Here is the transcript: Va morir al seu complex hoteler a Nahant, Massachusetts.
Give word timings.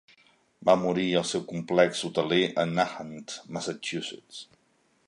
Va 0.69 0.73
morir 0.83 1.05
al 1.19 1.27
seu 1.33 1.43
complex 1.51 2.01
hoteler 2.09 2.41
a 2.65 2.67
Nahant, 2.73 3.37
Massachusetts. 3.59 4.43